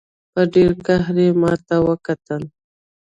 په 0.33 0.41
ډېر 0.53 0.71
قهر 0.85 1.15
یې 1.25 1.29
ماته 1.41 1.75
وکتل. 1.87 2.43